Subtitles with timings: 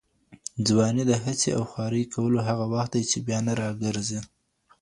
[0.67, 4.19] ځواني د هڅې او خواري کولو هغه وخت دی چي بیا نه راګرځي.